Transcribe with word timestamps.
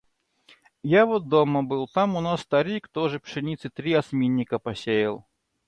Я 0.81 1.05
вот 1.05 1.27
дома 1.29 1.61
был, 1.61 1.87
там 1.87 2.15
у 2.15 2.21
нас 2.21 2.41
старик 2.41 2.87
тоже 2.87 3.19
пшеницы 3.19 3.69
три 3.69 3.93
осминника 3.93 4.57
посеял. 4.57 5.27